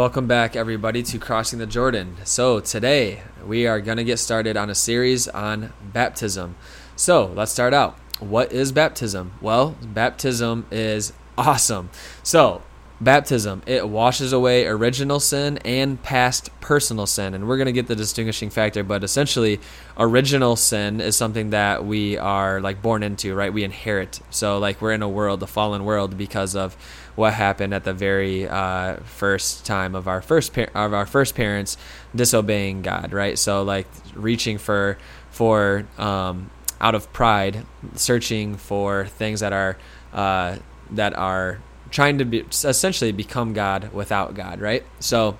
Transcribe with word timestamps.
Welcome 0.00 0.26
back, 0.26 0.56
everybody, 0.56 1.02
to 1.02 1.18
Crossing 1.18 1.58
the 1.58 1.66
Jordan. 1.66 2.16
So, 2.24 2.58
today 2.58 3.22
we 3.46 3.66
are 3.66 3.82
going 3.82 3.98
to 3.98 4.02
get 4.02 4.18
started 4.18 4.56
on 4.56 4.70
a 4.70 4.74
series 4.74 5.28
on 5.28 5.74
baptism. 5.92 6.56
So, 6.96 7.26
let's 7.26 7.52
start 7.52 7.74
out. 7.74 7.98
What 8.18 8.50
is 8.50 8.72
baptism? 8.72 9.32
Well, 9.42 9.76
baptism 9.82 10.64
is 10.70 11.12
awesome. 11.36 11.90
So, 12.22 12.62
baptism. 13.00 13.62
It 13.66 13.88
washes 13.88 14.32
away 14.32 14.66
original 14.66 15.20
sin 15.20 15.58
and 15.64 16.02
past 16.02 16.50
personal 16.60 17.06
sin. 17.06 17.32
And 17.32 17.48
we're 17.48 17.56
going 17.56 17.66
to 17.66 17.72
get 17.72 17.86
the 17.86 17.96
distinguishing 17.96 18.50
factor 18.50 18.84
but 18.84 19.02
essentially 19.02 19.58
original 19.96 20.56
sin 20.56 21.00
is 21.00 21.16
something 21.16 21.50
that 21.50 21.84
we 21.84 22.18
are 22.18 22.60
like 22.60 22.82
born 22.82 23.02
into 23.02 23.34
right? 23.34 23.52
We 23.52 23.64
inherit. 23.64 24.20
So 24.30 24.58
like 24.58 24.82
we're 24.82 24.92
in 24.92 25.02
a 25.02 25.08
world 25.08 25.42
a 25.42 25.46
fallen 25.46 25.84
world 25.84 26.18
because 26.18 26.54
of 26.54 26.74
what 27.16 27.32
happened 27.34 27.72
at 27.72 27.84
the 27.84 27.94
very 27.94 28.46
uh, 28.46 28.96
first 28.96 29.64
time 29.64 29.94
of 29.94 30.06
our 30.06 30.20
first 30.20 30.52
par- 30.52 30.70
of 30.74 30.92
our 30.92 31.06
first 31.06 31.34
parents 31.34 31.76
disobeying 32.14 32.82
god 32.82 33.12
right? 33.12 33.38
So 33.38 33.62
like 33.62 33.86
reaching 34.14 34.58
for 34.58 34.98
for 35.30 35.86
um, 35.96 36.50
out 36.80 36.94
of 36.94 37.12
pride 37.12 37.64
searching 37.94 38.56
for 38.56 39.06
things 39.06 39.40
that 39.40 39.52
are 39.52 39.78
uh, 40.12 40.56
that 40.90 41.14
are 41.16 41.60
trying 41.90 42.18
to 42.18 42.24
be 42.24 42.40
essentially 42.40 43.12
become 43.12 43.52
God 43.52 43.92
without 43.92 44.34
God, 44.34 44.60
right? 44.60 44.84
So 45.00 45.38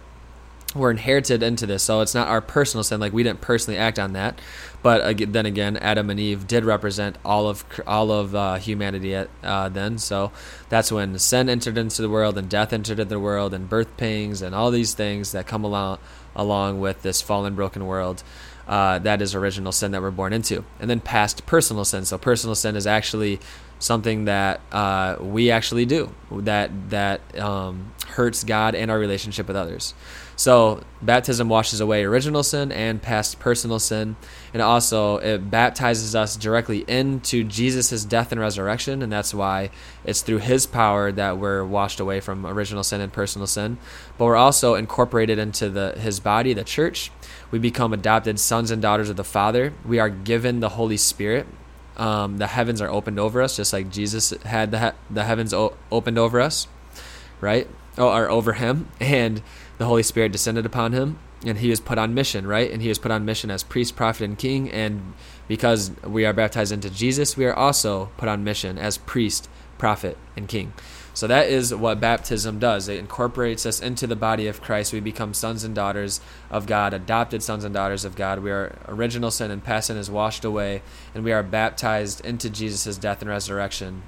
we're 0.75 0.91
inherited 0.93 1.43
into 1.43 1.67
this, 1.67 1.83
so 1.83 2.01
it's 2.01 2.15
not 2.15 2.29
our 2.29 2.41
personal 2.41 2.85
sin. 2.85 3.01
Like 3.01 3.13
we 3.13 3.23
didn't 3.23 3.41
personally 3.41 3.79
act 3.79 3.99
on 3.99 4.13
that, 4.13 4.41
but 4.83 5.33
then 5.33 5.47
again, 5.47 5.77
Adam 5.77 6.11
and 6.11 6.21
Eve 6.21 6.47
did 6.47 6.65
represent 6.65 7.17
all 7.25 7.49
of 7.49 7.65
all 7.87 8.13
of 8.13 8.35
uh, 8.35 8.55
humanity 8.57 9.15
at, 9.15 9.29
uh, 9.42 9.69
then. 9.69 9.98
So 9.98 10.31
that's 10.69 10.92
when 10.92 11.19
sin 11.19 11.48
entered 11.48 11.77
into 11.77 12.03
the 12.03 12.09
world, 12.09 12.39
and 12.39 12.48
death 12.48 12.73
entered 12.73 13.01
into 13.01 13.11
the 13.11 13.20
world, 13.20 13.53
and 13.53 13.69
birth 13.69 13.97
pangs, 13.97 14.42
and 14.42 14.55
all 14.55 14.70
these 14.70 14.95
things 14.95 15.33
that 15.33 15.47
come 15.47 15.64
along 15.64 15.98
along 16.37 16.81
with 16.81 17.03
this 17.03 17.20
fallen, 17.20 17.57
broken 17.57 17.87
world. 17.87 18.23
Uh, 18.69 19.01
that 19.01 19.20
is 19.20 19.35
original 19.35 19.73
sin 19.73 19.91
that 19.91 20.01
we're 20.01 20.12
born 20.12 20.33
into, 20.33 20.64
and 20.79 20.89
then 20.89 21.01
past 21.01 21.45
personal 21.47 21.85
sin. 21.85 22.05
So 22.05 22.17
personal 22.17 22.55
sin 22.55 22.77
is 22.77 22.87
actually 22.87 23.41
something 23.81 24.27
that 24.27 24.61
uh, 24.70 25.17
we 25.19 25.50
actually 25.50 25.86
do 25.86 26.14
that 26.31 26.70
that 26.91 27.39
um, 27.41 27.92
hurts 28.06 28.45
God 28.45 28.77
and 28.77 28.91
our 28.91 28.98
relationship 28.98 29.48
with 29.48 29.56
others. 29.56 29.95
So 30.36 30.83
baptism 31.03 31.50
washes 31.50 31.81
away 31.81 32.03
original 32.03 32.42
sin 32.42 32.73
and 32.73 33.03
past 33.03 33.39
personal 33.41 33.78
sin, 33.78 34.17
and 34.55 34.62
also 34.62 35.19
it 35.19 35.51
baptizes 35.51 36.14
us 36.14 36.34
directly 36.36 36.78
into 36.89 37.45
Jesus' 37.45 38.05
death 38.05 38.33
and 38.33 38.41
resurrection, 38.41 39.03
and 39.03 39.12
that's 39.12 39.34
why 39.34 39.70
it's 40.05 40.23
through 40.23 40.39
His 40.39 40.67
power 40.67 41.12
that 41.12 41.36
we're 41.36 41.64
washed 41.64 42.01
away 42.01 42.20
from 42.20 42.47
original 42.47 42.83
sin 42.83 43.03
and 43.03 43.12
personal 43.12 43.47
sin. 43.47 43.77
But 44.17 44.27
we're 44.27 44.36
also 44.36 44.77
incorporated 44.77 45.39
into 45.39 45.69
the 45.69 45.92
His 45.98 46.20
body, 46.20 46.55
the 46.55 46.64
church. 46.64 47.11
We 47.51 47.58
become 47.58 47.92
adopted 47.92 48.41
sons 48.41 48.70
and 48.70 48.81
daughters 48.81 49.11
of 49.11 49.17
the 49.17 49.25
Father. 49.25 49.75
We 49.84 49.98
are 49.98 50.08
given 50.08 50.61
the 50.61 50.70
Holy 50.70 50.97
Spirit, 50.97 51.47
um, 51.96 52.38
the 52.38 52.46
heavens 52.48 52.80
are 52.80 52.88
opened 52.91 53.19
over 53.19 53.42
us, 53.42 53.56
just 53.56 53.72
like 53.72 53.91
Jesus 53.91 54.30
had 54.44 54.70
the 54.70 54.78
he- 54.80 54.96
the 55.10 55.24
heavens 55.24 55.52
o- 55.52 55.74
opened 55.91 56.19
over 56.19 56.41
us, 56.41 56.66
right? 57.41 57.69
Oh, 57.98 58.08
or 58.08 58.30
over 58.30 58.55
him, 58.55 58.88
and 59.00 59.42
the 59.78 59.86
Holy 59.86 60.02
Spirit 60.02 60.33
descended 60.33 60.64
upon 60.66 60.92
him, 60.92 61.18
and 61.44 61.58
he 61.58 61.70
was 61.70 61.80
put 61.80 61.98
on 61.98 62.14
mission, 62.14 62.46
right? 62.46 62.70
And 62.70 62.83
he 62.83 62.88
was 62.88 62.98
put 62.98 63.11
on 63.11 63.24
mission 63.24 63.50
as 63.50 63.62
priest, 63.62 63.96
prophet, 63.96 64.24
and 64.24 64.38
king. 64.38 64.70
And 64.70 65.14
because 65.48 65.91
we 66.05 66.24
are 66.27 66.33
baptized 66.33 66.72
into 66.72 66.91
Jesus, 66.91 67.36
we 67.36 67.46
are 67.46 67.55
also 67.55 68.11
put 68.16 68.28
on 68.28 68.44
mission 68.44 68.78
as 68.78 68.98
priest, 68.98 69.48
prophet, 69.78 70.16
and 70.36 70.48
king. 70.48 70.72
So 71.12 71.27
that 71.27 71.48
is 71.48 71.75
what 71.75 72.00
baptism 72.00 72.58
does. 72.58 72.89
It 72.89 72.98
incorporates 72.98 73.67
us 73.67 73.80
into 73.80 74.07
the 74.07 74.17
body 74.17 74.46
of 74.46 74.62
Christ. 74.62 74.92
We 74.92 75.01
become 75.01 75.35
sons 75.35 75.64
and 75.64 75.74
daughters 75.74 76.20
of 76.51 76.67
God, 76.67 76.95
adopted 76.95 77.42
sons 77.42 77.64
and 77.64 77.74
daughters 77.74 78.05
of 78.05 78.17
God. 78.17 78.40
We 78.40 78.51
are 78.51 78.77
original 78.86 79.30
sin 79.30 79.51
and 79.51 79.62
past 79.62 79.89
sin 79.89 79.96
is 79.96 80.11
washed 80.11 80.45
away, 80.45 80.83
and 81.14 81.24
we 81.24 81.33
are 81.33 81.42
baptized 81.42 82.24
into 82.24 82.48
Jesus' 82.48 82.96
death 82.96 83.20
and 83.20 83.30
resurrection. 83.30 84.02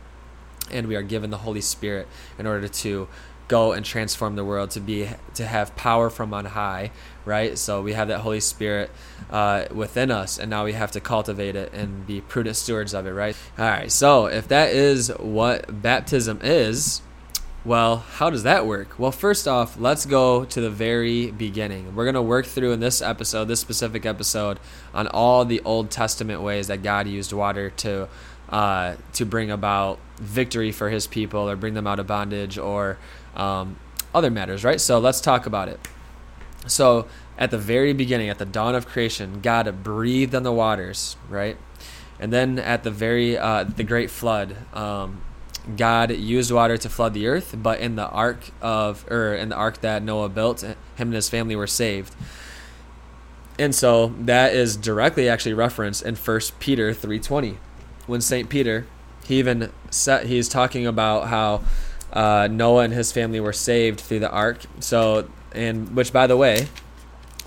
And 0.70 0.86
we 0.86 0.96
are 0.96 1.02
given 1.02 1.30
the 1.30 1.38
Holy 1.38 1.60
Spirit 1.60 2.08
in 2.38 2.46
order 2.46 2.68
to 2.68 3.08
go 3.52 3.72
and 3.72 3.84
transform 3.84 4.34
the 4.34 4.44
world 4.44 4.70
to 4.70 4.80
be 4.80 5.06
to 5.34 5.44
have 5.44 5.76
power 5.76 6.08
from 6.08 6.32
on 6.32 6.46
high 6.46 6.90
right? 7.24 7.56
So 7.58 7.82
we 7.82 7.92
have 7.92 8.08
that 8.08 8.20
holy 8.20 8.40
spirit 8.40 8.90
uh, 9.30 9.66
within 9.70 10.10
us 10.10 10.38
and 10.38 10.48
now 10.50 10.64
we 10.64 10.72
have 10.72 10.90
to 10.92 11.00
cultivate 11.00 11.54
it 11.54 11.72
and 11.72 12.06
be 12.06 12.20
prudent 12.22 12.56
stewards 12.56 12.94
of 12.94 13.06
it 13.06 13.12
right? 13.12 13.36
All 13.58 13.66
right 13.66 13.92
so 13.92 14.26
if 14.26 14.48
that 14.48 14.70
is 14.70 15.08
what 15.18 15.82
baptism 15.82 16.40
is 16.42 17.02
well 17.64 17.98
how 17.98 18.28
does 18.28 18.42
that 18.42 18.66
work 18.66 18.98
well 18.98 19.12
first 19.12 19.46
off 19.46 19.78
let's 19.78 20.04
go 20.04 20.44
to 20.44 20.60
the 20.60 20.70
very 20.70 21.30
beginning 21.30 21.94
we're 21.94 22.04
going 22.04 22.14
to 22.14 22.22
work 22.22 22.44
through 22.44 22.72
in 22.72 22.80
this 22.80 23.00
episode 23.00 23.44
this 23.46 23.60
specific 23.60 24.04
episode 24.04 24.58
on 24.92 25.06
all 25.08 25.44
the 25.44 25.60
old 25.60 25.90
testament 25.90 26.42
ways 26.42 26.66
that 26.66 26.82
god 26.82 27.06
used 27.06 27.32
water 27.32 27.70
to 27.70 28.08
uh, 28.52 28.96
to 29.14 29.24
bring 29.24 29.50
about 29.50 29.98
victory 30.18 30.70
for 30.70 30.90
his 30.90 31.06
people 31.06 31.48
or 31.48 31.56
bring 31.56 31.74
them 31.74 31.86
out 31.86 31.98
of 31.98 32.06
bondage 32.06 32.58
or 32.58 32.98
um, 33.34 33.76
other 34.14 34.30
matters, 34.30 34.62
right? 34.62 34.80
So 34.80 34.98
let's 34.98 35.20
talk 35.20 35.46
about 35.46 35.68
it. 35.68 35.80
So 36.66 37.08
at 37.38 37.50
the 37.50 37.58
very 37.58 37.94
beginning, 37.94 38.28
at 38.28 38.38
the 38.38 38.44
dawn 38.44 38.74
of 38.74 38.86
creation, 38.86 39.40
God 39.40 39.82
breathed 39.82 40.34
on 40.34 40.42
the 40.42 40.52
waters, 40.52 41.16
right? 41.28 41.56
And 42.20 42.32
then 42.32 42.58
at 42.58 42.84
the 42.84 42.90
very 42.90 43.36
uh, 43.36 43.64
the 43.64 43.82
great 43.82 44.10
flood, 44.10 44.54
um, 44.74 45.22
God 45.76 46.10
used 46.10 46.50
water 46.50 46.76
to 46.76 46.88
flood 46.88 47.14
the 47.14 47.26
earth, 47.28 47.54
but 47.56 47.78
in 47.80 47.96
the 47.96 48.08
ark 48.08 48.50
of 48.60 49.04
or 49.10 49.34
in 49.34 49.50
the 49.50 49.56
ark 49.56 49.80
that 49.80 50.02
Noah 50.02 50.28
built, 50.28 50.62
him 50.62 50.76
and 50.98 51.14
his 51.14 51.28
family 51.28 51.54
were 51.54 51.66
saved. 51.66 52.14
And 53.58 53.74
so 53.74 54.08
that 54.18 54.54
is 54.54 54.76
directly 54.76 55.28
actually 55.28 55.54
referenced 55.54 56.02
in 56.02 56.16
First 56.16 56.58
Peter 56.58 56.92
three 56.92 57.20
twenty, 57.20 57.58
when 58.06 58.20
Saint 58.20 58.48
Peter 58.48 58.86
he 59.24 59.38
even 59.38 59.70
set 59.90 60.26
he's 60.26 60.48
talking 60.48 60.86
about 60.86 61.28
how 61.28 61.62
uh, 62.12 62.48
Noah 62.50 62.84
and 62.84 62.92
his 62.92 63.12
family 63.12 63.38
were 63.38 63.52
saved 63.52 64.00
through 64.00 64.20
the 64.20 64.30
ark. 64.30 64.62
So, 64.80 65.30
and 65.52 65.94
which, 65.94 66.12
by 66.12 66.26
the 66.26 66.36
way, 66.36 66.66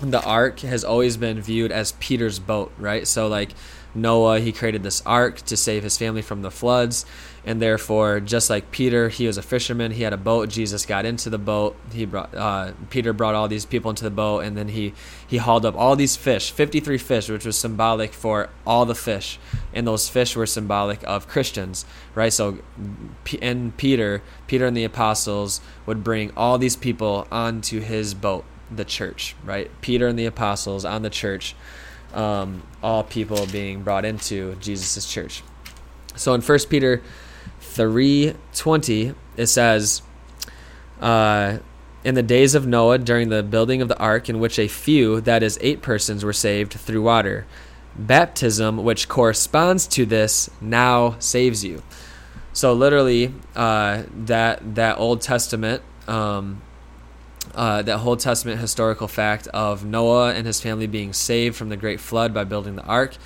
the 0.00 0.22
ark 0.24 0.60
has 0.60 0.84
always 0.84 1.16
been 1.16 1.40
viewed 1.40 1.70
as 1.70 1.92
Peter's 1.92 2.38
boat, 2.38 2.72
right? 2.78 3.06
So, 3.06 3.28
like 3.28 3.50
Noah, 3.96 4.40
he 4.40 4.52
created 4.52 4.82
this 4.82 5.02
ark 5.06 5.38
to 5.42 5.56
save 5.56 5.82
his 5.82 5.96
family 5.96 6.22
from 6.22 6.42
the 6.42 6.50
floods. 6.50 7.06
And 7.46 7.62
therefore, 7.62 8.18
just 8.18 8.50
like 8.50 8.72
Peter, 8.72 9.08
he 9.08 9.28
was 9.28 9.38
a 9.38 9.42
fisherman. 9.42 9.92
He 9.92 10.02
had 10.02 10.12
a 10.12 10.16
boat. 10.16 10.48
Jesus 10.48 10.84
got 10.84 11.06
into 11.06 11.30
the 11.30 11.38
boat. 11.38 11.76
He 11.92 12.04
brought 12.04 12.34
uh, 12.34 12.72
Peter 12.90 13.12
brought 13.12 13.36
all 13.36 13.46
these 13.46 13.64
people 13.64 13.88
into 13.88 14.02
the 14.02 14.10
boat, 14.10 14.40
and 14.40 14.56
then 14.56 14.66
he 14.66 14.94
he 15.24 15.36
hauled 15.36 15.64
up 15.64 15.76
all 15.76 15.94
these 15.94 16.16
fish, 16.16 16.50
fifty 16.50 16.80
three 16.80 16.98
fish, 16.98 17.28
which 17.28 17.46
was 17.46 17.56
symbolic 17.56 18.12
for 18.12 18.50
all 18.66 18.84
the 18.84 18.96
fish, 18.96 19.38
and 19.72 19.86
those 19.86 20.08
fish 20.08 20.34
were 20.34 20.44
symbolic 20.44 21.04
of 21.04 21.28
Christians, 21.28 21.86
right? 22.16 22.32
So, 22.32 22.58
and 23.40 23.76
Peter, 23.76 24.22
Peter 24.48 24.66
and 24.66 24.76
the 24.76 24.82
apostles 24.82 25.60
would 25.86 26.02
bring 26.02 26.32
all 26.36 26.58
these 26.58 26.74
people 26.74 27.28
onto 27.30 27.78
his 27.78 28.12
boat, 28.12 28.44
the 28.74 28.84
church, 28.84 29.36
right? 29.44 29.70
Peter 29.82 30.08
and 30.08 30.18
the 30.18 30.26
apostles 30.26 30.84
on 30.84 31.02
the 31.02 31.10
church 31.10 31.54
um, 32.14 32.62
all 32.82 33.02
people 33.02 33.46
being 33.46 33.82
brought 33.82 34.04
into 34.04 34.54
Jesus' 34.56 35.06
church. 35.10 35.42
So 36.14 36.34
in 36.34 36.40
1 36.40 36.58
Peter 36.70 37.02
3.20, 37.60 39.14
it 39.36 39.46
says, 39.46 40.02
uh, 41.00 41.58
In 42.04 42.14
the 42.14 42.22
days 42.22 42.54
of 42.54 42.66
Noah, 42.66 42.98
during 42.98 43.28
the 43.28 43.42
building 43.42 43.82
of 43.82 43.88
the 43.88 43.98
ark, 43.98 44.28
in 44.28 44.40
which 44.40 44.58
a 44.58 44.68
few, 44.68 45.20
that 45.22 45.42
is, 45.42 45.58
eight 45.60 45.82
persons, 45.82 46.24
were 46.24 46.32
saved 46.32 46.72
through 46.72 47.02
water, 47.02 47.46
baptism, 47.98 48.82
which 48.82 49.08
corresponds 49.08 49.86
to 49.88 50.06
this, 50.06 50.50
now 50.60 51.16
saves 51.18 51.64
you. 51.64 51.82
So 52.52 52.72
literally, 52.72 53.34
uh, 53.54 54.04
that 54.14 54.76
that 54.76 54.98
Old 54.98 55.20
Testament 55.20 55.82
um, 56.08 56.62
uh, 57.54 57.82
that 57.82 58.00
Old 58.00 58.20
Testament 58.20 58.60
historical 58.60 59.08
fact 59.08 59.46
of 59.48 59.84
Noah 59.84 60.34
and 60.34 60.46
his 60.46 60.60
family 60.60 60.86
being 60.86 61.12
saved 61.12 61.56
from 61.56 61.68
the 61.68 61.76
great 61.76 62.00
flood 62.00 62.34
by 62.34 62.44
building 62.44 62.76
the 62.76 62.84
ark. 62.84 63.16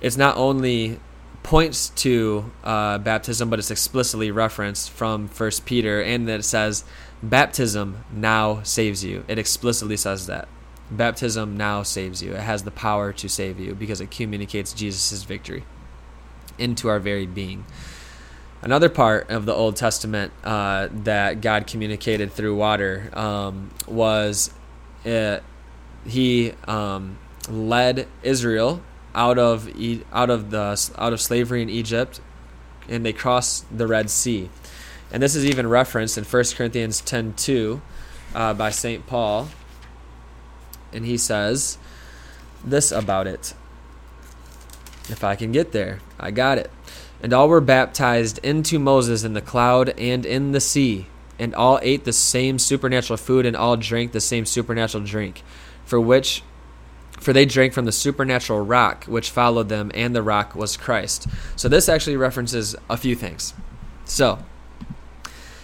It's 0.00 0.16
not 0.16 0.36
only 0.36 0.98
points 1.42 1.88
to 1.90 2.50
uh, 2.64 2.98
baptism, 2.98 3.50
but 3.50 3.58
it's 3.58 3.70
explicitly 3.70 4.30
referenced 4.30 4.90
from 4.90 5.28
First 5.28 5.64
Peter, 5.66 6.00
and 6.00 6.28
that 6.28 6.40
it 6.40 6.44
says, 6.44 6.84
"Baptism 7.22 8.04
now 8.12 8.62
saves 8.62 9.04
you." 9.04 9.24
It 9.28 9.38
explicitly 9.38 9.96
says 9.96 10.26
that 10.26 10.48
baptism 10.90 11.56
now 11.56 11.82
saves 11.82 12.22
you. 12.22 12.32
It 12.34 12.40
has 12.40 12.64
the 12.64 12.70
power 12.70 13.12
to 13.14 13.28
save 13.28 13.58
you 13.58 13.74
because 13.74 14.00
it 14.00 14.10
communicates 14.10 14.72
Jesus' 14.72 15.22
victory 15.22 15.64
into 16.58 16.88
our 16.88 17.00
very 17.00 17.26
being. 17.26 17.64
Another 18.62 18.88
part 18.88 19.28
of 19.28 19.44
the 19.44 19.52
Old 19.52 19.74
Testament 19.74 20.32
uh, 20.44 20.88
that 20.92 21.40
God 21.40 21.66
communicated 21.66 22.32
through 22.32 22.54
water 22.54 23.10
um, 23.12 23.70
was 23.88 24.54
it, 25.04 25.40
uh, 25.40 25.40
He 26.08 26.52
um, 26.68 27.18
led 27.48 28.06
Israel 28.22 28.80
out 29.16 29.36
of 29.36 29.68
out 30.12 30.30
of 30.30 30.50
the 30.50 30.90
out 30.96 31.12
of 31.12 31.20
slavery 31.20 31.60
in 31.60 31.68
Egypt, 31.68 32.20
and 32.88 33.04
they 33.04 33.12
crossed 33.12 33.66
the 33.76 33.88
Red 33.88 34.08
Sea. 34.10 34.48
And 35.10 35.20
this 35.20 35.34
is 35.34 35.44
even 35.44 35.66
referenced 35.66 36.16
in 36.16 36.24
1 36.24 36.44
Corinthians 36.56 37.00
ten 37.00 37.34
two 37.34 37.82
uh, 38.32 38.54
by 38.54 38.70
St. 38.70 39.06
Paul. 39.08 39.48
And 40.92 41.04
he 41.04 41.18
says 41.18 41.78
this 42.64 42.92
about 42.92 43.26
it. 43.26 43.54
If 45.08 45.24
I 45.24 45.34
can 45.34 45.50
get 45.50 45.72
there, 45.72 45.98
I 46.20 46.30
got 46.30 46.58
it. 46.58 46.70
And 47.22 47.32
all 47.32 47.48
were 47.48 47.60
baptized 47.60 48.38
into 48.38 48.78
Moses 48.78 49.24
in 49.24 49.32
the 49.32 49.40
cloud 49.40 49.90
and 49.90 50.26
in 50.26 50.52
the 50.52 50.60
sea, 50.60 51.06
and 51.38 51.54
all 51.54 51.78
ate 51.82 52.04
the 52.04 52.12
same 52.12 52.58
supernatural 52.58 53.16
food, 53.16 53.46
and 53.46 53.56
all 53.56 53.76
drank 53.76 54.12
the 54.12 54.20
same 54.20 54.44
supernatural 54.44 55.04
drink, 55.04 55.42
for 55.84 56.00
which 56.00 56.42
for 57.20 57.32
they 57.32 57.46
drank 57.46 57.72
from 57.72 57.84
the 57.84 57.92
supernatural 57.92 58.64
rock 58.64 59.04
which 59.04 59.30
followed 59.30 59.68
them, 59.68 59.92
and 59.94 60.14
the 60.14 60.22
rock 60.22 60.56
was 60.56 60.76
Christ. 60.76 61.28
So 61.54 61.68
this 61.68 61.88
actually 61.88 62.16
references 62.16 62.74
a 62.90 62.96
few 62.96 63.14
things. 63.14 63.54
So 64.04 64.40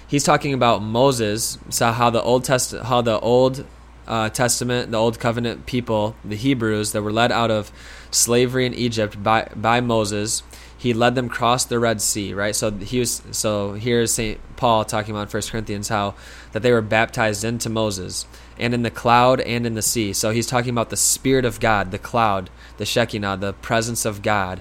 he's 0.06 0.22
talking 0.22 0.54
about 0.54 0.82
Moses, 0.82 1.58
so 1.68 1.90
how 1.90 2.10
the 2.10 2.22
Old 2.22 2.44
Test, 2.44 2.76
how 2.84 3.02
the 3.02 3.18
Old 3.18 3.66
uh, 4.06 4.28
Testament, 4.30 4.92
the 4.92 4.98
Old 4.98 5.18
Covenant 5.18 5.66
people, 5.66 6.14
the 6.24 6.36
Hebrews 6.36 6.92
that 6.92 7.02
were 7.02 7.12
led 7.12 7.32
out 7.32 7.50
of 7.50 7.72
slavery 8.12 8.64
in 8.64 8.72
Egypt 8.72 9.20
by 9.20 9.50
by 9.56 9.80
Moses, 9.80 10.44
he 10.78 10.94
led 10.94 11.16
them 11.16 11.28
cross 11.28 11.64
the 11.64 11.80
Red 11.80 12.00
Sea, 12.00 12.32
right? 12.32 12.54
So 12.54 12.70
he 12.70 13.00
was 13.00 13.20
so 13.32 13.72
here's 13.72 14.12
Saint 14.12 14.38
Paul 14.56 14.84
talking 14.84 15.12
about 15.12 15.28
First 15.28 15.50
Corinthians 15.50 15.88
how 15.88 16.14
that 16.52 16.62
they 16.62 16.70
were 16.70 16.80
baptized 16.80 17.44
into 17.44 17.68
Moses 17.68 18.26
and 18.58 18.72
in 18.72 18.82
the 18.82 18.90
cloud 18.90 19.40
and 19.40 19.66
in 19.66 19.74
the 19.74 19.82
sea. 19.82 20.12
So 20.12 20.30
he's 20.30 20.46
talking 20.46 20.70
about 20.70 20.90
the 20.90 20.96
Spirit 20.96 21.44
of 21.44 21.58
God, 21.58 21.90
the 21.90 21.98
cloud, 21.98 22.48
the 22.76 22.86
Shekinah, 22.86 23.38
the 23.38 23.54
presence 23.54 24.04
of 24.04 24.22
God, 24.22 24.60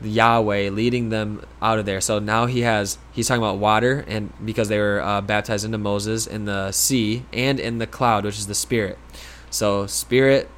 the 0.00 0.08
Yahweh 0.08 0.70
leading 0.70 1.10
them 1.10 1.44
out 1.60 1.78
of 1.78 1.84
there. 1.84 2.00
So 2.00 2.18
now 2.18 2.46
he 2.46 2.62
has 2.62 2.96
he's 3.12 3.28
talking 3.28 3.42
about 3.42 3.58
water 3.58 4.02
and 4.08 4.32
because 4.42 4.70
they 4.70 4.78
were 4.78 5.02
uh, 5.02 5.20
baptized 5.20 5.66
into 5.66 5.76
Moses 5.78 6.26
in 6.26 6.46
the 6.46 6.72
sea 6.72 7.26
and 7.34 7.60
in 7.60 7.76
the 7.76 7.86
cloud, 7.86 8.24
which 8.24 8.38
is 8.38 8.46
the 8.46 8.54
Spirit. 8.54 8.98
So 9.50 9.86
Spirit 9.86 10.48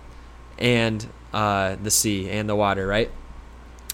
and 0.58 1.05
uh, 1.32 1.75
the 1.82 1.90
sea 1.90 2.31
and 2.31 2.48
the 2.48 2.55
water, 2.55 2.87
right? 2.87 3.10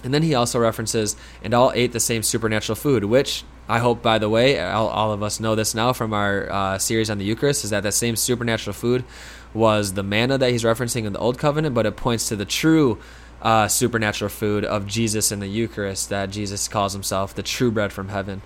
And 0.04 0.14
then 0.14 0.22
he 0.22 0.34
also 0.34 0.58
references, 0.58 1.16
and 1.42 1.52
all 1.52 1.72
ate 1.74 1.92
the 1.92 2.00
same 2.00 2.22
supernatural 2.22 2.76
food, 2.76 3.04
which 3.04 3.44
I 3.68 3.80
hope, 3.80 4.02
by 4.02 4.18
the 4.18 4.28
way, 4.28 4.60
all, 4.60 4.88
all 4.88 5.12
of 5.12 5.22
us 5.22 5.40
know 5.40 5.54
this 5.54 5.74
now 5.74 5.92
from 5.92 6.14
our 6.14 6.50
uh, 6.50 6.78
series 6.78 7.10
on 7.10 7.18
the 7.18 7.24
Eucharist, 7.24 7.64
is 7.64 7.70
that 7.70 7.82
that 7.82 7.92
same 7.92 8.16
supernatural 8.16 8.74
food 8.74 9.04
was 9.52 9.94
the 9.94 10.02
manna 10.02 10.38
that 10.38 10.50
he's 10.50 10.64
referencing 10.64 11.04
in 11.04 11.12
the 11.12 11.18
Old 11.18 11.38
Covenant, 11.38 11.74
but 11.74 11.84
it 11.84 11.96
points 11.96 12.28
to 12.28 12.36
the 12.36 12.44
true 12.44 12.98
uh, 13.42 13.68
supernatural 13.68 14.28
food 14.28 14.64
of 14.64 14.86
Jesus 14.86 15.32
in 15.32 15.40
the 15.40 15.46
Eucharist 15.46 16.08
that 16.08 16.30
Jesus 16.30 16.68
calls 16.68 16.92
himself 16.92 17.34
the 17.34 17.42
true 17.42 17.70
bread 17.70 17.92
from 17.92 18.08
heaven. 18.08 18.42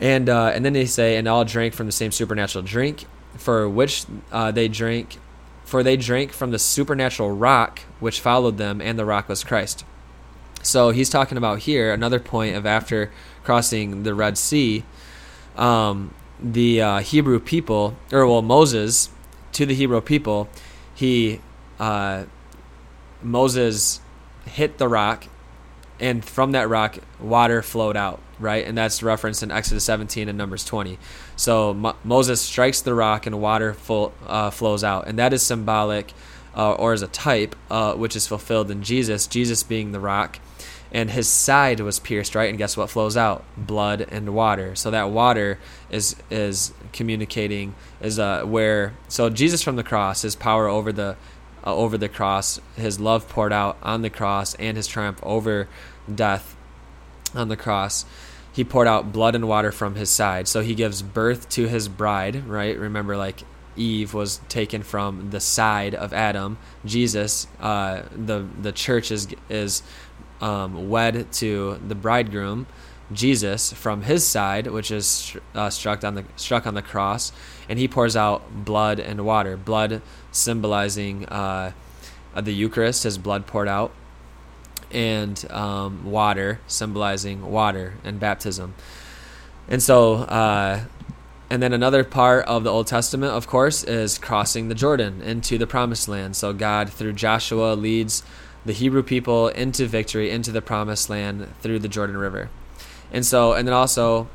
And 0.00 0.28
uh, 0.28 0.52
and 0.54 0.64
then 0.64 0.72
they 0.72 0.86
say, 0.86 1.16
and 1.16 1.26
all 1.26 1.44
drank 1.44 1.74
from 1.74 1.86
the 1.86 1.92
same 1.92 2.12
supernatural 2.12 2.62
drink, 2.62 3.06
for 3.36 3.68
which 3.68 4.04
uh, 4.30 4.52
they 4.52 4.68
drank, 4.68 5.18
for 5.64 5.82
they 5.82 5.96
drank 5.96 6.32
from 6.32 6.52
the 6.52 6.58
supernatural 6.58 7.32
rock 7.32 7.80
which 7.98 8.20
followed 8.20 8.58
them, 8.58 8.80
and 8.80 8.98
the 8.98 9.04
rock 9.04 9.28
was 9.28 9.42
Christ. 9.42 9.84
So 10.68 10.90
he's 10.90 11.08
talking 11.08 11.38
about 11.38 11.60
here 11.60 11.94
another 11.94 12.20
point 12.20 12.54
of 12.54 12.66
after 12.66 13.10
crossing 13.42 14.02
the 14.02 14.14
Red 14.14 14.36
Sea, 14.36 14.84
um, 15.56 16.14
the 16.38 16.82
uh, 16.82 16.98
Hebrew 16.98 17.40
people, 17.40 17.96
or 18.12 18.26
well, 18.26 18.42
Moses 18.42 19.08
to 19.52 19.64
the 19.64 19.74
Hebrew 19.74 20.02
people, 20.02 20.48
he 20.94 21.40
uh, 21.80 22.24
Moses 23.22 24.00
hit 24.44 24.76
the 24.76 24.88
rock, 24.88 25.24
and 25.98 26.22
from 26.22 26.52
that 26.52 26.68
rock, 26.68 26.98
water 27.18 27.62
flowed 27.62 27.96
out. 27.96 28.20
Right, 28.38 28.64
and 28.64 28.78
that's 28.78 29.02
referenced 29.02 29.42
in 29.42 29.50
Exodus 29.50 29.82
17 29.82 30.28
and 30.28 30.38
Numbers 30.38 30.64
20. 30.64 30.96
So 31.34 31.74
Mo- 31.74 31.96
Moses 32.04 32.40
strikes 32.40 32.80
the 32.80 32.94
rock, 32.94 33.26
and 33.26 33.40
water 33.40 33.74
full, 33.74 34.12
uh, 34.26 34.50
flows 34.50 34.84
out, 34.84 35.08
and 35.08 35.18
that 35.18 35.32
is 35.32 35.42
symbolic, 35.42 36.12
uh, 36.54 36.74
or 36.74 36.92
as 36.92 37.02
a 37.02 37.08
type, 37.08 37.56
uh, 37.68 37.94
which 37.94 38.14
is 38.14 38.28
fulfilled 38.28 38.70
in 38.70 38.84
Jesus. 38.84 39.26
Jesus 39.26 39.64
being 39.64 39.90
the 39.90 39.98
rock, 39.98 40.38
and 40.92 41.10
his 41.10 41.28
side 41.28 41.80
was 41.80 41.98
pierced 41.98 42.34
right? 42.34 42.48
And 42.48 42.58
guess 42.58 42.76
what 42.76 42.90
flows 42.90 43.16
out? 43.16 43.44
Blood 43.56 44.06
and 44.10 44.34
water. 44.34 44.74
So 44.74 44.90
that 44.90 45.10
water 45.10 45.58
is 45.90 46.16
is 46.30 46.72
communicating 46.92 47.74
is 48.00 48.18
uh 48.18 48.42
where 48.44 48.94
so 49.08 49.28
jesus 49.28 49.62
from 49.62 49.76
the 49.76 49.82
cross 49.82 50.22
his 50.22 50.34
power 50.34 50.68
over 50.68 50.90
the 50.90 51.16
uh, 51.66 51.74
over 51.74 51.98
the 51.98 52.08
cross 52.08 52.60
his 52.76 52.98
love 52.98 53.28
poured 53.28 53.52
out 53.52 53.76
on 53.82 54.00
the 54.00 54.08
cross 54.08 54.54
and 54.54 54.76
his 54.76 54.86
triumph 54.86 55.20
over 55.22 55.68
death 56.12 56.56
on 57.34 57.48
the 57.48 57.56
cross. 57.56 58.04
He 58.52 58.64
poured 58.64 58.88
out 58.88 59.12
blood 59.12 59.34
and 59.34 59.46
water 59.46 59.70
from 59.70 59.94
his 59.94 60.10
side. 60.10 60.48
So 60.48 60.62
he 60.62 60.74
gives 60.74 61.02
birth 61.02 61.48
to 61.50 61.68
his 61.68 61.88
bride 61.88 62.46
right? 62.46 62.76
Remember 62.78 63.16
like 63.16 63.42
Eve 63.76 64.12
was 64.12 64.40
taken 64.48 64.82
from 64.82 65.30
the 65.30 65.40
side 65.40 65.94
of 65.94 66.12
Adam. 66.12 66.58
Jesus, 66.84 67.46
uh, 67.60 68.02
the 68.12 68.46
the 68.60 68.72
church 68.72 69.10
is 69.12 69.28
is 69.48 69.82
um, 70.40 70.88
wed 70.88 71.32
to 71.32 71.80
the 71.86 71.94
bridegroom, 71.94 72.66
Jesus, 73.12 73.72
from 73.72 74.02
his 74.02 74.26
side, 74.26 74.66
which 74.66 74.90
is 74.90 75.36
uh, 75.54 75.70
struck 75.70 76.04
on 76.04 76.14
the 76.14 76.24
struck 76.36 76.66
on 76.66 76.74
the 76.74 76.82
cross, 76.82 77.32
and 77.68 77.78
he 77.78 77.88
pours 77.88 78.16
out 78.16 78.64
blood 78.64 79.00
and 79.00 79.24
water. 79.24 79.56
Blood 79.56 80.02
symbolizing 80.30 81.26
uh, 81.26 81.72
the 82.36 82.52
Eucharist, 82.52 83.04
his 83.04 83.18
blood 83.18 83.46
poured 83.46 83.68
out, 83.68 83.92
and 84.90 85.50
um, 85.50 86.10
water 86.10 86.60
symbolizing 86.66 87.50
water 87.50 87.94
and 88.04 88.20
baptism. 88.20 88.74
And 89.68 89.82
so, 89.82 90.14
uh, 90.14 90.84
and 91.50 91.62
then 91.62 91.72
another 91.72 92.04
part 92.04 92.46
of 92.46 92.64
the 92.64 92.70
Old 92.70 92.86
Testament, 92.86 93.32
of 93.32 93.46
course, 93.46 93.84
is 93.84 94.18
crossing 94.18 94.68
the 94.68 94.74
Jordan 94.74 95.20
into 95.22 95.58
the 95.58 95.66
Promised 95.66 96.08
Land. 96.08 96.36
So 96.36 96.52
God, 96.52 96.90
through 96.90 97.14
Joshua, 97.14 97.74
leads 97.74 98.22
the 98.68 98.74
Hebrew 98.74 99.02
people 99.02 99.48
into 99.48 99.86
victory, 99.86 100.30
into 100.30 100.52
the 100.52 100.60
promised 100.60 101.08
land 101.08 101.48
through 101.62 101.78
the 101.78 101.88
Jordan 101.88 102.18
River. 102.18 102.50
And 103.10 103.24
so, 103.24 103.54
and 103.54 103.66
then 103.66 103.72
also 103.72 104.28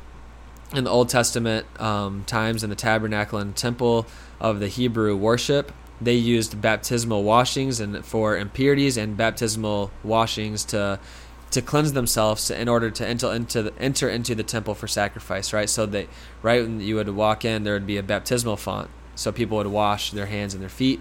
in 0.74 0.82
the 0.82 0.90
Old 0.90 1.08
Testament 1.08 1.66
um, 1.80 2.24
times 2.24 2.64
in 2.64 2.68
the 2.68 2.74
tabernacle 2.74 3.38
and 3.38 3.54
temple 3.54 4.06
of 4.40 4.58
the 4.58 4.66
Hebrew 4.66 5.14
worship, 5.14 5.70
they 6.00 6.14
used 6.14 6.60
baptismal 6.60 7.22
washings 7.22 7.78
and 7.78 8.04
for 8.04 8.36
impurities 8.36 8.96
and 8.96 9.16
baptismal 9.16 9.92
washings 10.02 10.64
to 10.64 10.98
to 11.52 11.62
cleanse 11.62 11.92
themselves 11.92 12.50
in 12.50 12.68
order 12.68 12.90
to 12.90 13.06
enter 13.06 13.32
into 13.32 13.62
the, 13.62 13.78
enter 13.78 14.08
into 14.08 14.34
the 14.34 14.42
temple 14.42 14.74
for 14.74 14.88
sacrifice. 14.88 15.52
Right, 15.52 15.70
so 15.70 15.86
they 15.86 16.08
right 16.42 16.60
when 16.60 16.80
you 16.80 16.96
would 16.96 17.08
walk 17.10 17.44
in, 17.44 17.62
there 17.62 17.74
would 17.74 17.86
be 17.86 17.98
a 17.98 18.02
baptismal 18.02 18.56
font, 18.56 18.90
so 19.14 19.30
people 19.30 19.58
would 19.58 19.68
wash 19.68 20.10
their 20.10 20.26
hands 20.26 20.54
and 20.54 20.60
their 20.60 20.68
feet 20.68 21.00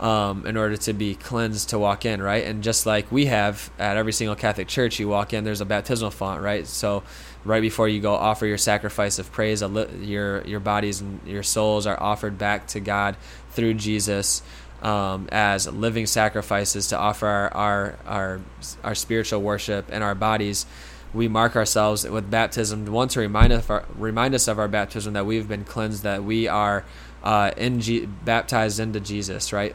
um, 0.00 0.46
in 0.46 0.56
order 0.56 0.76
to 0.76 0.92
be 0.92 1.14
cleansed 1.14 1.70
to 1.70 1.78
walk 1.78 2.04
in, 2.04 2.22
right? 2.22 2.44
And 2.44 2.62
just 2.62 2.86
like 2.86 3.10
we 3.10 3.26
have 3.26 3.70
at 3.78 3.96
every 3.96 4.12
single 4.12 4.36
Catholic 4.36 4.68
church, 4.68 4.98
you 4.98 5.08
walk 5.08 5.32
in, 5.32 5.44
there's 5.44 5.60
a 5.60 5.66
baptismal 5.66 6.10
font, 6.10 6.42
right? 6.42 6.66
So 6.66 7.02
right 7.44 7.62
before 7.62 7.88
you 7.88 8.00
go 8.00 8.14
offer 8.14 8.46
your 8.46 8.58
sacrifice 8.58 9.18
of 9.18 9.32
praise, 9.32 9.62
your 9.62 10.42
your 10.46 10.60
bodies 10.60 11.00
and 11.00 11.20
your 11.26 11.42
souls 11.42 11.86
are 11.86 12.00
offered 12.00 12.38
back 12.38 12.68
to 12.68 12.80
God 12.80 13.16
through 13.50 13.74
Jesus 13.74 14.42
um, 14.82 15.28
as 15.32 15.66
living 15.66 16.06
sacrifices 16.06 16.88
to 16.88 16.98
offer 16.98 17.26
our, 17.26 17.50
our 17.54 17.96
our 18.06 18.40
our 18.84 18.94
spiritual 18.94 19.42
worship 19.42 19.86
and 19.90 20.04
our 20.04 20.14
bodies. 20.14 20.66
We 21.14 21.26
mark 21.26 21.56
ourselves 21.56 22.06
with 22.06 22.30
baptism, 22.30 22.84
one 22.86 23.08
to 23.08 23.20
remind 23.20 23.50
us, 23.52 23.70
our, 23.70 23.86
remind 23.96 24.34
us 24.34 24.46
of 24.46 24.58
our 24.58 24.68
baptism 24.68 25.14
that 25.14 25.24
we've 25.24 25.48
been 25.48 25.64
cleansed, 25.64 26.02
that 26.02 26.22
we 26.22 26.48
are 26.48 26.84
uh, 27.22 27.50
in 27.56 27.80
G- 27.80 28.04
baptized 28.04 28.78
into 28.78 29.00
Jesus, 29.00 29.50
right? 29.50 29.74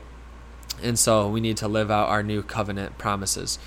And 0.82 0.98
so 0.98 1.30
we 1.30 1.42
need 1.42 1.58
to 1.58 1.68
live 1.68 1.92
out 1.92 2.10
our 2.10 2.24
new 2.24 2.42
covenant 2.44 2.98
promises 2.98 3.60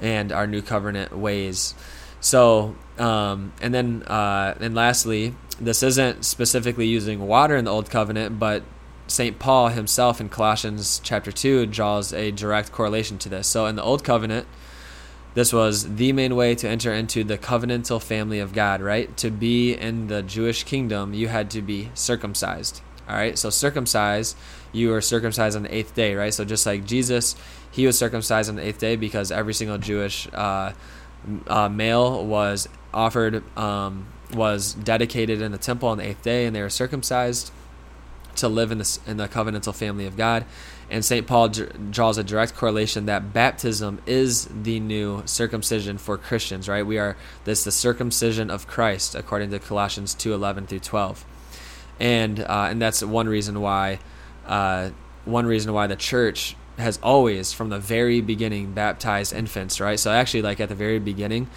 and 0.00 0.32
our 0.32 0.46
new 0.46 0.62
covenant 0.62 1.16
ways. 1.16 1.74
So, 2.20 2.76
um, 2.98 3.52
and 3.60 3.72
then, 3.72 4.02
uh, 4.04 4.54
and 4.60 4.74
lastly, 4.74 5.34
this 5.60 5.82
isn't 5.82 6.24
specifically 6.24 6.86
using 6.86 7.26
water 7.26 7.56
in 7.56 7.64
the 7.64 7.70
Old 7.70 7.90
Covenant, 7.90 8.38
but 8.38 8.62
St. 9.06 9.38
Paul 9.38 9.68
himself 9.68 10.20
in 10.20 10.28
Colossians 10.28 11.00
chapter 11.02 11.32
2 11.32 11.66
draws 11.66 12.12
a 12.12 12.30
direct 12.30 12.72
correlation 12.72 13.18
to 13.18 13.28
this. 13.28 13.46
So, 13.46 13.66
in 13.66 13.76
the 13.76 13.82
Old 13.82 14.04
Covenant, 14.04 14.46
this 15.34 15.52
was 15.52 15.96
the 15.96 16.12
main 16.12 16.34
way 16.34 16.54
to 16.56 16.68
enter 16.68 16.92
into 16.92 17.22
the 17.22 17.38
covenantal 17.38 18.02
family 18.02 18.40
of 18.40 18.52
God, 18.52 18.80
right? 18.80 19.16
To 19.18 19.30
be 19.30 19.72
in 19.72 20.08
the 20.08 20.22
Jewish 20.22 20.64
kingdom, 20.64 21.14
you 21.14 21.28
had 21.28 21.50
to 21.52 21.62
be 21.62 21.90
circumcised. 21.94 22.80
All 23.08 23.14
right, 23.14 23.38
so 23.38 23.48
circumcised, 23.48 24.36
you 24.70 24.90
were 24.90 25.00
circumcised 25.00 25.56
on 25.56 25.62
the 25.62 25.74
eighth 25.74 25.94
day, 25.94 26.14
right? 26.14 26.32
So 26.32 26.44
just 26.44 26.66
like 26.66 26.84
Jesus, 26.84 27.36
he 27.70 27.86
was 27.86 27.98
circumcised 27.98 28.50
on 28.50 28.56
the 28.56 28.66
eighth 28.66 28.78
day 28.78 28.96
because 28.96 29.32
every 29.32 29.54
single 29.54 29.78
Jewish 29.78 30.28
uh, 30.34 30.72
uh, 31.46 31.68
male 31.70 32.24
was 32.24 32.68
offered, 32.92 33.42
um, 33.56 34.08
was 34.34 34.74
dedicated 34.74 35.40
in 35.40 35.52
the 35.52 35.58
temple 35.58 35.88
on 35.88 35.96
the 35.96 36.06
eighth 36.06 36.22
day, 36.22 36.44
and 36.44 36.54
they 36.54 36.60
were 36.60 36.68
circumcised 36.68 37.50
to 38.36 38.48
live 38.48 38.70
in 38.70 38.78
the 38.78 38.98
in 39.06 39.16
the 39.16 39.26
covenantal 39.26 39.74
family 39.74 40.06
of 40.06 40.16
God. 40.16 40.44
And 40.90 41.04
St. 41.04 41.26
Paul 41.26 41.48
draws 41.48 42.16
a 42.16 42.24
direct 42.24 42.54
correlation 42.54 43.06
that 43.06 43.32
baptism 43.32 44.00
is 44.06 44.46
the 44.46 44.80
new 44.80 45.22
circumcision 45.26 45.98
for 45.98 46.16
Christians, 46.16 46.68
right? 46.68 46.86
We 46.86 46.98
are 46.98 47.16
this 47.44 47.64
the 47.64 47.72
circumcision 47.72 48.50
of 48.50 48.66
Christ 48.66 49.14
according 49.14 49.50
to 49.50 49.58
Colossians 49.58 50.14
2:11 50.14 50.66
through 50.66 50.80
12. 50.80 51.24
And 52.00 52.40
uh, 52.40 52.68
and 52.70 52.80
that's 52.80 53.02
one 53.02 53.28
reason 53.28 53.60
why 53.60 53.98
uh, 54.46 54.90
one 55.24 55.46
reason 55.46 55.72
why 55.72 55.86
the 55.86 55.96
church 55.96 56.56
has 56.78 56.98
always 57.02 57.52
from 57.52 57.70
the 57.70 57.78
very 57.78 58.20
beginning 58.20 58.72
baptized 58.72 59.32
infants 59.32 59.80
right? 59.80 59.98
So 59.98 60.10
actually 60.10 60.42
like 60.42 60.60
at 60.60 60.68
the 60.68 60.74
very 60.74 60.98
beginning 60.98 61.48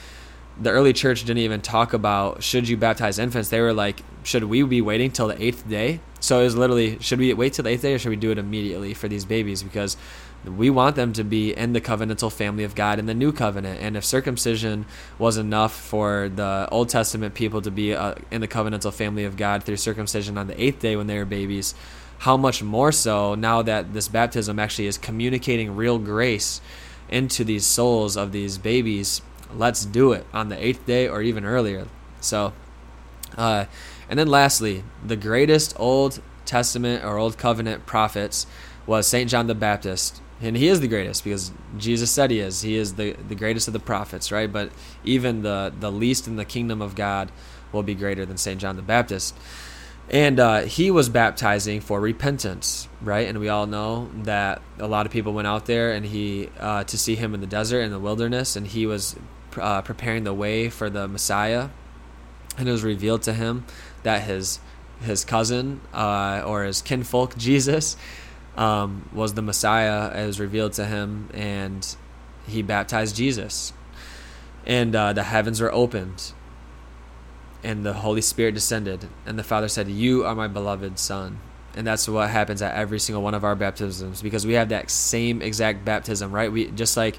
the 0.60 0.70
early 0.70 0.94
church 0.94 1.22
didn't 1.22 1.40
even 1.40 1.62
talk 1.62 1.94
about 1.94 2.44
should 2.44 2.68
you 2.68 2.78
baptize 2.78 3.18
infants? 3.20 3.50
They 3.50 3.62
were 3.62 3.74
like 3.74 4.02
should 4.24 4.44
we 4.44 4.64
be 4.64 4.82
waiting 4.82 5.12
till 5.12 5.28
the 5.28 5.42
eighth 5.42 5.68
day? 5.68 6.00
So 6.20 6.40
it 6.42 6.44
was 6.44 6.56
literally 6.56 7.00
should 7.00 7.20
we 7.20 7.34
wait 7.34 7.54
till 7.54 7.64
the 7.64 7.70
eighth 7.70 7.82
day 7.82 7.94
or 7.94 8.00
should 8.00 8.10
we 8.10 8.16
do 8.16 8.32
it 8.32 8.38
immediately 8.38 8.94
for 8.94 9.08
these 9.08 9.26
babies? 9.26 9.64
Because 9.64 9.98
we 10.44 10.70
want 10.70 10.96
them 10.96 11.14
to 11.14 11.24
be 11.24 11.54
in 11.54 11.74
the 11.74 11.82
covenantal 11.82 12.32
family 12.32 12.64
of 12.64 12.74
God 12.74 12.98
in 12.98 13.06
the 13.06 13.14
new 13.14 13.32
covenant. 13.32 13.80
And 13.80 13.96
if 13.96 14.04
circumcision 14.04 14.86
was 15.20 15.38
enough 15.38 15.74
for 15.74 16.30
the 16.34 16.68
Old 16.72 16.90
Testament 16.90 17.36
people 17.36 17.62
to 17.62 17.70
be 17.70 17.94
uh, 17.94 18.16
in 18.32 18.42
the 18.42 18.48
covenantal 18.48 18.94
family 18.94 19.24
of 19.24 19.38
God 19.38 19.64
through 19.64 19.78
circumcision 19.78 20.38
on 20.38 20.48
the 20.48 20.62
eighth 20.62 20.80
day 20.80 20.96
when 20.96 21.08
they 21.08 21.18
were 21.18 21.26
babies, 21.26 21.76
how 22.20 22.38
much 22.38 22.64
more 22.64 22.92
so 22.92 23.36
now 23.36 23.62
that 23.62 23.94
this 23.94 24.08
baptism 24.08 24.58
actually 24.58 24.88
is 24.88 24.98
communicating 24.98 25.76
real 25.76 26.00
grace 26.00 26.62
into 27.10 27.44
these 27.44 27.66
souls 27.66 28.18
of 28.18 28.32
these 28.32 28.58
babies? 28.58 29.22
Let's 29.54 29.86
do 29.86 30.12
it 30.12 30.26
on 30.34 30.50
the 30.50 30.64
eighth 30.64 30.86
day 30.86 31.08
or 31.08 31.22
even 31.22 31.46
earlier. 31.46 31.88
So, 32.20 32.54
uh, 33.38 33.66
and 34.10 34.18
then 34.18 34.28
lastly, 34.28 34.84
the 35.06 35.16
greatest 35.16 35.76
Old 35.80 36.22
Testament 36.46 37.04
or 37.04 37.18
Old 37.18 37.38
Covenant 37.38 37.86
prophets 37.86 38.48
was 38.86 39.08
St. 39.08 39.30
John 39.30 39.48
the 39.48 39.56
Baptist 39.56 40.21
and 40.42 40.58
he 40.58 40.68
is 40.68 40.80
the 40.80 40.88
greatest 40.88 41.24
because 41.24 41.52
Jesus 41.78 42.10
said 42.10 42.32
he 42.32 42.40
is. 42.40 42.62
He 42.62 42.76
is 42.76 42.96
the, 42.96 43.14
the 43.14 43.36
greatest 43.36 43.68
of 43.68 43.74
the 43.74 43.80
prophets, 43.80 44.32
right? 44.32 44.52
But 44.52 44.72
even 45.04 45.44
the, 45.44 45.72
the 45.80 45.92
least 45.92 46.28
in 46.28 46.36
the 46.36 46.46
kingdom 46.46 46.82
of 46.82 46.96
God 46.96 47.32
will 47.72 47.84
be 47.84 47.96
greater 47.96 48.26
than 48.26 48.38
St. 48.38 48.60
John 48.60 48.76
the 48.76 48.82
Baptist. 48.82 49.36
And 50.10 50.40
uh, 50.40 50.62
he 50.62 50.92
was 50.92 51.10
baptizing 51.10 51.80
for 51.80 52.02
repentance, 52.02 52.90
right? 53.02 53.28
And 53.28 53.40
we 53.40 53.50
all 53.50 53.68
know 53.68 54.10
that 54.24 54.62
a 54.78 54.88
lot 54.88 55.06
of 55.06 55.12
people 55.12 55.32
went 55.34 55.48
out 55.48 55.68
there 55.68 55.94
and 55.94 56.06
he 56.06 56.50
uh, 56.60 56.84
to 56.86 56.98
see 56.98 57.16
him 57.16 57.34
in 57.34 57.40
the 57.40 57.48
desert 57.48 57.82
in 57.82 57.92
the 57.92 58.00
wilderness, 58.00 58.56
and 58.56 58.68
he 58.68 58.86
was 58.86 59.16
uh, 59.58 59.82
preparing 59.84 60.24
the 60.24 60.34
way 60.34 60.70
for 60.70 60.90
the 60.90 61.08
Messiah. 61.08 61.70
And 62.58 62.68
it 62.68 62.72
was 62.72 62.84
revealed 62.84 63.22
to 63.24 63.34
him 63.34 63.66
that 64.04 64.24
his 64.24 64.60
his 65.02 65.24
cousin 65.24 65.82
uh, 65.94 66.44
or 66.46 66.64
his 66.64 66.82
kinfolk 66.82 67.36
Jesus 67.38 67.96
um, 68.58 69.10
was 69.14 69.34
the 69.34 69.42
Messiah 69.42 70.10
as 70.10 70.40
revealed 70.40 70.74
to 70.74 70.86
him, 70.86 71.30
and 71.34 71.96
he 72.48 72.62
baptized 72.62 73.16
Jesus. 73.16 73.74
And 74.66 74.96
uh, 74.96 75.14
the 75.14 75.24
heavens 75.24 75.62
were 75.62 75.72
opened, 75.72 76.34
and 77.64 77.86
the 77.86 77.94
Holy 77.94 78.22
Spirit 78.22 78.54
descended, 78.54 79.08
and 79.26 79.38
the 79.38 79.44
Father 79.44 79.68
said, 79.68 79.88
You 79.88 80.26
are 80.26 80.36
my 80.36 80.48
beloved 80.48 81.00
Son. 81.00 81.40
And 81.74 81.88
that's 81.88 82.08
what 82.10 82.30
happens 82.30 82.62
at 82.62 82.76
every 82.76 83.00
single 83.00 83.24
one 83.24 83.34
of 83.34 83.46
our 83.46 83.56
baptisms 83.56 84.22
because 84.22 84.46
we 84.46 84.54
have 84.54 84.70
that 84.70 84.90
same 84.90 85.42
exact 85.42 85.86
baptism, 85.86 86.32
right? 86.32 86.52
We 86.52 86.70
just 86.72 86.98
like 86.98 87.18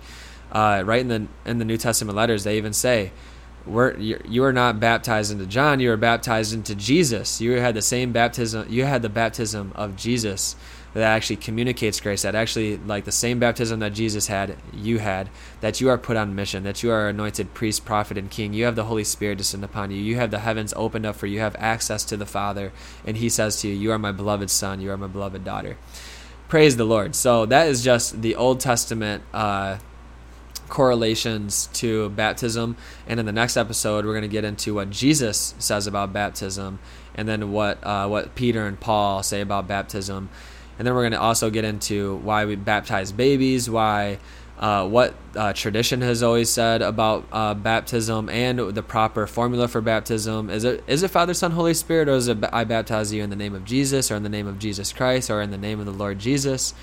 uh, 0.51 0.83
right 0.85 1.01
in 1.01 1.09
the 1.09 1.27
in 1.47 1.59
the 1.59 1.65
New 1.65 1.79
Testament 1.79 2.17
letters, 2.17 2.45
they 2.45 2.59
even 2.59 2.75
say, 2.75 3.12
we're, 3.65 3.97
you 3.97 4.45
are 4.45 4.53
not 4.53 4.81
baptized 4.81 5.31
into 5.33 5.47
John, 5.47 5.81
you 5.81 5.93
are 5.93 5.97
baptized 5.97 6.53
into 6.53 6.75
Jesus. 6.75 7.41
You 7.41 7.53
had 7.53 7.75
the 7.75 7.83
same 7.83 8.12
baptism, 8.12 8.67
you 8.69 8.85
had 8.85 9.03
the 9.03 9.09
baptism 9.09 9.73
of 9.75 9.97
Jesus 9.97 10.57
that 10.95 11.03
actually 11.03 11.37
communicates 11.37 12.01
grace, 12.01 12.23
that 12.23 12.35
actually, 12.35 12.77
like 12.77 13.05
the 13.05 13.13
same 13.13 13.39
baptism 13.39 13.81
that 13.81 13.93
Jesus 13.93 14.27
had, 14.27 14.57
you 14.73 14.99
had, 14.99 15.31
that 15.61 15.81
you 15.81 15.89
are 15.89 15.99
put 15.99 16.17
on 16.17 16.35
mission, 16.35 16.65
that 16.65 16.83
you 16.83 16.91
are 16.91 17.09
anointed 17.09 17.55
priest, 17.55 17.85
prophet, 17.85 18.19
and 18.19 18.31
king. 18.31 18.53
You 18.53 18.65
have 18.65 18.77
the 18.77 18.85
Holy 18.85 19.05
Spirit 19.05 19.39
descend 19.39 19.65
upon 19.65 19.91
you. 19.91 19.97
You 19.97 20.17
have 20.17 20.31
the 20.31 20.41
heavens 20.41 20.75
opened 20.77 21.07
up 21.07 21.17
for 21.17 21.27
you. 21.27 21.35
You 21.35 21.41
have 21.41 21.57
access 21.59 22.05
to 22.05 22.17
the 22.17 22.27
Father. 22.27 22.73
And 23.07 23.17
He 23.17 23.29
says 23.29 23.61
to 23.63 23.69
you, 23.69 23.75
You 23.75 23.93
are 23.93 23.99
my 23.99 24.13
beloved 24.13 24.51
Son. 24.51 24.81
You 24.81 24.91
are 24.91 24.97
my 24.97 25.07
beloved 25.07 25.45
daughter. 25.45 25.79
Praise 26.49 26.77
the 26.77 26.85
Lord. 26.85 27.15
So 27.15 27.47
that 27.47 27.69
is 27.69 27.83
just 27.83 28.21
the 28.21 28.37
Old 28.37 28.61
Testament. 28.61 29.23
Uh, 29.33 29.79
correlations 30.73 31.69
to 31.75 32.09
baptism. 32.11 32.75
And 33.07 33.21
in 33.21 33.27
the 33.27 33.33
next 33.33 33.59
episode, 33.59 34.07
we're 34.07 34.13
going 34.13 34.23
to 34.23 34.29
get 34.29 34.43
into 34.43 34.73
what 34.73 34.89
Jesus 34.89 35.55
says 35.59 35.87
about 35.87 36.15
baptism, 36.15 36.79
and 37.15 37.29
then 37.29 37.53
what 37.53 37.85
uh, 37.85 38.09
what 38.09 38.35
Peter 38.35 38.67
and 38.67 38.81
Paul 38.81 39.23
say 39.23 39.43
about 39.43 39.69
baptism. 39.69 40.31
And 40.83 40.87
then 40.89 40.97
we're 40.97 41.03
going 41.03 41.12
to 41.12 41.21
also 41.21 41.49
get 41.49 41.65
into 41.65 42.17
why 42.25 42.45
we 42.45 42.57
baptize 42.57 43.12
babies, 43.12 43.71
why 43.71 44.19
uh, 44.59 44.85
what 44.85 45.15
uh, 45.37 45.53
tradition 45.53 46.01
has 46.01 46.25
always 46.25 46.51
said 46.51 46.83
about 46.83 47.25
uh, 47.31 47.55
baptism, 47.55 48.29
and 48.29 48.59
the 48.59 48.83
proper 48.83 49.29
formula 49.29 49.69
for 49.69 49.81
baptism. 49.81 50.51
Is 50.51 50.65
it 50.65 50.83
is 50.89 51.05
it 51.05 51.12
Father, 51.12 51.35
Son, 51.35 51.53
Holy 51.53 51.73
Spirit, 51.73 52.09
or 52.09 52.15
is 52.15 52.27
it 52.27 52.39
I 52.53 52.65
baptize 52.65 53.12
you 53.12 53.23
in 53.23 53.31
the 53.31 53.37
name 53.37 53.55
of 53.55 53.65
Jesus, 53.65 54.11
or 54.11 54.17
in 54.17 54.25
the 54.25 54.29
name 54.29 54.49
of 54.49 54.59
Jesus 54.59 54.93
Christ, 54.93 55.31
or 55.31 55.41
in 55.41 55.53
the 55.53 55.57
name 55.57 55.79
of 55.79 55.87
the 55.87 55.93
Lord 55.93 56.19
Jesus? 56.19 56.75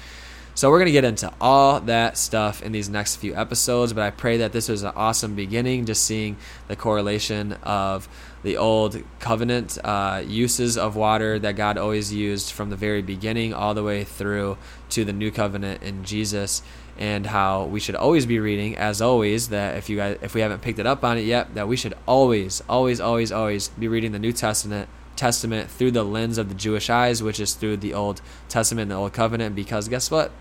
So 0.60 0.70
we're 0.70 0.80
going 0.80 0.88
to 0.88 0.92
get 0.92 1.06
into 1.06 1.32
all 1.40 1.80
that 1.80 2.18
stuff 2.18 2.62
in 2.62 2.74
these 2.74 2.90
next 2.90 3.16
few 3.16 3.34
episodes, 3.34 3.94
but 3.94 4.04
I 4.04 4.12
pray 4.12 4.36
that 4.40 4.52
this 4.52 4.68
was 4.68 4.84
an 4.84 4.92
awesome 4.94 5.34
beginning, 5.34 5.86
just 5.86 6.04
seeing 6.04 6.36
the 6.68 6.76
correlation 6.76 7.54
of 7.64 8.10
the 8.44 8.58
old 8.58 9.02
covenant 9.22 9.78
uh, 9.86 10.22
uses 10.28 10.78
of 10.78 10.98
water 10.98 11.40
that 11.40 11.56
God 11.56 11.78
always 11.78 12.14
used 12.14 12.52
from 12.52 12.72
the 12.72 12.76
very 12.76 13.02
beginning 13.02 13.54
all 13.54 13.74
the 13.74 13.84
way 13.84 14.04
through 14.04 14.58
to 14.90 15.06
the 15.06 15.14
new 15.14 15.32
covenant 15.32 15.82
in 15.82 16.04
Jesus 16.04 16.62
and 16.98 17.28
how 17.28 17.64
we 17.64 17.80
should 17.80 17.96
always 17.96 18.26
be 18.26 18.38
reading 18.38 18.76
as 18.76 19.02
always 19.02 19.48
that 19.48 19.78
if 19.78 19.90
you 19.90 19.96
guys 19.96 20.18
if 20.22 20.36
we 20.36 20.42
haven't 20.42 20.62
picked 20.62 20.80
it 20.80 20.86
up 20.86 21.06
on 21.06 21.18
it 21.18 21.22
yet 21.22 21.56
that 21.56 21.70
we 21.70 21.78
should 21.78 21.94
always 22.06 22.62
always 22.68 23.00
always 23.00 23.32
always 23.32 23.70
be 23.70 23.88
reading 23.88 24.12
the 24.12 24.20
New 24.20 24.34
Testament 24.34 24.90
Testament 25.20 25.70
through 25.70 25.92
the 25.92 26.04
lens 26.04 26.38
of 26.38 26.48
the 26.48 26.56
Jewish 26.56 26.90
eyes, 26.90 27.22
which 27.22 27.40
is 27.40 27.54
through 27.54 27.78
the 27.78 27.94
Old 27.94 28.22
Testament 28.48 28.84
and 28.84 28.92
the 28.92 28.96
Old 28.96 29.14
Covenant, 29.14 29.54
because 29.54 29.90
guess 29.90 30.10
what? 30.10 30.32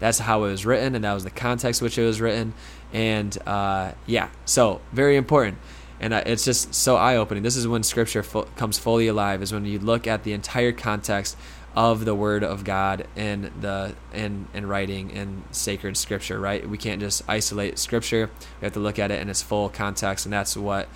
That's 0.00 0.18
how 0.18 0.44
it 0.44 0.50
was 0.50 0.64
written, 0.64 0.94
and 0.94 1.04
that 1.04 1.12
was 1.12 1.22
the 1.22 1.30
context 1.30 1.82
which 1.82 1.98
it 1.98 2.04
was 2.04 2.20
written. 2.20 2.54
And 2.92 3.36
uh, 3.46 3.92
yeah, 4.06 4.30
so 4.46 4.80
very 4.90 5.16
important. 5.16 5.58
And 6.00 6.12
uh, 6.12 6.22
it's 6.26 6.44
just 6.44 6.74
so 6.74 6.96
eye 6.96 7.16
opening. 7.16 7.42
This 7.42 7.56
is 7.56 7.68
when 7.68 7.82
Scripture 7.82 8.22
fu- 8.22 8.48
comes 8.56 8.78
fully 8.78 9.06
alive, 9.06 9.42
is 9.42 9.52
when 9.52 9.64
you 9.66 9.78
look 9.78 10.06
at 10.06 10.24
the 10.24 10.32
entire 10.32 10.72
context 10.72 11.36
of 11.76 12.04
the 12.04 12.14
Word 12.14 12.42
of 12.42 12.64
God 12.64 13.06
and 13.16 13.50
the 13.60 13.94
in 14.12 14.46
in 14.52 14.66
writing 14.66 15.10
in 15.10 15.44
sacred 15.52 15.96
Scripture. 15.96 16.40
Right? 16.40 16.68
We 16.68 16.78
can't 16.78 17.00
just 17.00 17.22
isolate 17.28 17.78
Scripture. 17.78 18.30
We 18.60 18.64
have 18.64 18.72
to 18.72 18.80
look 18.80 18.98
at 18.98 19.10
it 19.10 19.20
in 19.20 19.28
its 19.28 19.42
full 19.42 19.68
context, 19.68 20.26
and 20.26 20.32
that's 20.32 20.56
what 20.56 20.88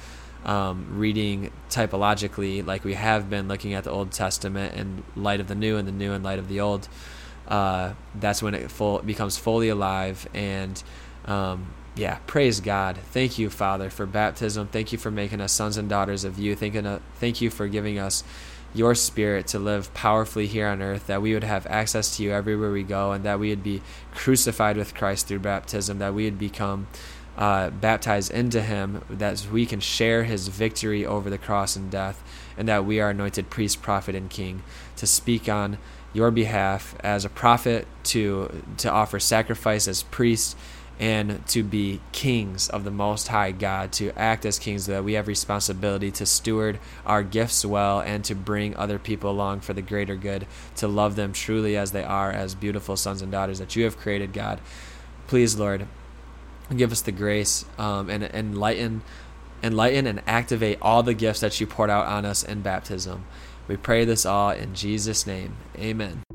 um, 0.45 0.87
reading 0.91 1.51
typologically, 1.71 2.65
like 2.65 2.85
we 2.85 2.95
have 2.95 3.29
been 3.29 3.49
looking 3.49 3.75
at 3.75 3.85
the 3.85 3.91
Old 3.91 4.13
Testament 4.13 4.75
in 4.75 5.03
light 5.17 5.41
of 5.41 5.49
the 5.49 5.55
New 5.55 5.77
and 5.77 5.87
the 5.87 5.93
New 5.93 6.13
in 6.13 6.23
light 6.23 6.39
of 6.39 6.49
the 6.49 6.61
Old, 6.61 6.89
uh, 7.49 7.95
that's 8.15 8.43
when 8.43 8.55
it 8.55 8.71
full 8.71 8.99
becomes 9.01 9.37
fully 9.37 9.69
alive. 9.69 10.29
And 10.35 10.83
um, 11.25 11.69
yeah, 11.97 12.19
praise 12.27 12.61
God. 12.61 12.99
Thank 13.11 13.39
you, 13.39 13.51
Father, 13.51 13.91
for 13.91 14.07
baptism. 14.07 14.69
Thank 14.69 14.93
you 14.93 14.99
for 14.99 15.11
making 15.11 15.41
us 15.41 15.53
sons 15.53 15.77
and 15.77 15.89
daughters 15.89 16.25
of 16.25 16.39
you. 16.39 16.55
Thank, 16.55 16.77
uh, 16.77 16.99
thank 17.15 17.41
you 17.41 17.51
for 17.51 17.69
giving 17.69 17.99
us 17.99 18.23
your 18.75 18.95
spirit 18.95 19.47
to 19.47 19.59
live 19.59 19.93
powerfully 19.95 20.47
here 20.47 20.69
on 20.69 20.83
earth, 20.83 21.07
that 21.07 21.23
we 21.23 21.33
would 21.33 21.45
have 21.45 21.67
access 21.67 22.17
to 22.17 22.23
you 22.23 22.31
everywhere 22.31 22.71
we 22.71 22.83
go, 22.83 23.13
and 23.13 23.25
that 23.25 23.41
we 23.41 23.49
would 23.49 23.63
be 23.63 23.81
crucified 24.15 24.77
with 24.77 24.95
Christ 24.95 25.27
through 25.27 25.39
baptism, 25.39 25.99
that 25.99 26.13
we 26.13 26.25
would 26.25 26.39
become 26.39 26.87
uh, 27.37 27.71
baptized 27.71 28.31
into 28.31 28.63
him 28.63 29.03
that 29.11 29.47
we 29.53 29.67
can 29.67 29.81
share 29.81 30.25
his 30.25 30.49
victory 30.49 31.05
over 31.05 31.29
the 31.29 31.39
cross 31.39 31.77
and 31.77 31.91
death, 31.91 32.23
and 32.57 32.69
that 32.69 32.85
we 32.85 33.01
are 33.01 33.11
anointed 33.11 33.51
priest, 33.51 33.83
prophet, 33.83 34.15
and 34.15 34.31
king 34.31 34.63
to 34.97 35.07
speak 35.07 35.49
on 35.49 35.79
your 36.13 36.31
behalf 36.31 36.97
as 37.01 37.25
a 37.25 37.29
prophet, 37.29 37.87
to 38.05 38.63
to 38.79 38.91
offer 38.91 39.21
sacrifice 39.21 39.87
as 39.87 40.03
priest, 40.05 40.57
and 40.99 41.47
to 41.47 41.63
be 41.63 42.01
kings 42.13 42.71
of 42.71 42.85
the 42.85 42.91
Most 42.91 43.29
High 43.29 43.53
God, 43.53 43.93
to 43.93 44.13
act 44.19 44.47
as 44.47 44.59
kings, 44.59 44.87
that 44.87 45.05
we 45.05 45.13
have 45.13 45.29
responsibility 45.29 46.11
to 46.13 46.25
steward 46.25 46.79
our 47.05 47.23
gifts 47.23 47.67
well 47.67 48.01
and 48.01 48.25
to 48.25 48.35
bring 48.35 48.75
other 48.77 48.99
people 48.99 49.31
along 49.31 49.61
for 49.61 49.75
the 49.75 49.83
greater 49.83 50.17
good, 50.17 50.47
to 50.77 50.89
love 50.89 51.17
them 51.17 51.35
truly 51.35 51.77
as 51.77 51.93
they 51.93 52.05
are, 52.05 52.33
as 52.33 52.55
beautiful 52.55 52.97
sons 52.97 53.21
and 53.21 53.31
daughters 53.31 53.59
that 53.59 53.77
you 53.77 53.85
have 53.85 53.99
created, 53.99 54.33
God. 54.33 54.59
Please, 55.27 55.59
Lord, 55.59 55.87
give 56.75 56.93
us 56.93 57.01
the 57.01 57.13
grace 57.13 57.65
um, 57.79 58.11
and 58.11 58.25
enlighten 58.25 59.03
enlighten 59.63 60.07
and 60.07 60.23
activate 60.27 60.79
all 60.83 61.03
the 61.03 61.15
gifts 61.15 61.41
that 61.41 61.59
you 61.61 61.67
poured 61.67 61.91
out 61.91 62.07
on 62.07 62.25
us 62.27 62.43
in 62.43 62.61
baptism. 62.61 63.25
We 63.69 63.77
pray 63.77 64.05
this 64.05 64.27
all 64.27 64.51
in 64.51 64.75
jesus 64.75 65.27
name. 65.27 65.57
Amen 65.77 66.26